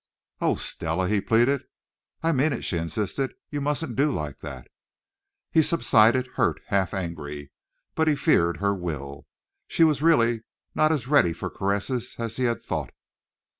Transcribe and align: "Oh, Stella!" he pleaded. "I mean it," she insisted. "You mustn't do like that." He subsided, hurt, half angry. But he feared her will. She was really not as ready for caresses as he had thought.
"Oh, 0.39 0.55
Stella!" 0.55 1.07
he 1.07 1.21
pleaded. 1.21 1.63
"I 2.23 2.31
mean 2.31 2.53
it," 2.53 2.63
she 2.63 2.75
insisted. 2.75 3.35
"You 3.51 3.61
mustn't 3.61 3.95
do 3.95 4.11
like 4.11 4.39
that." 4.39 4.67
He 5.51 5.61
subsided, 5.61 6.25
hurt, 6.37 6.59
half 6.69 6.91
angry. 6.95 7.51
But 7.93 8.07
he 8.07 8.15
feared 8.15 8.57
her 8.57 8.73
will. 8.73 9.27
She 9.67 9.83
was 9.83 10.01
really 10.01 10.41
not 10.73 10.91
as 10.91 11.05
ready 11.07 11.33
for 11.33 11.51
caresses 11.51 12.15
as 12.17 12.37
he 12.37 12.45
had 12.45 12.63
thought. 12.63 12.95